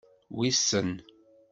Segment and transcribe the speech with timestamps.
[0.35, 0.87] Wissen!